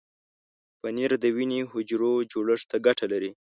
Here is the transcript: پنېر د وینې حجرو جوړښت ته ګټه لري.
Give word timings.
پنېر 0.79 1.11
د 1.23 1.25
وینې 1.35 1.61
حجرو 1.71 2.11
جوړښت 2.31 2.65
ته 2.71 2.77
ګټه 2.85 3.05
لري. 3.13 3.31